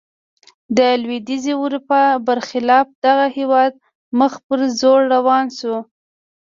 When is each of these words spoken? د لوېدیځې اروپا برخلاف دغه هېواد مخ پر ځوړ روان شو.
د 0.77 0.79
لوېدیځې 1.01 1.53
اروپا 1.63 2.01
برخلاف 2.27 2.87
دغه 3.05 3.25
هېواد 3.37 3.71
مخ 4.19 4.33
پر 4.45 4.59
ځوړ 4.79 4.99
روان 5.15 5.45
شو. 5.57 5.75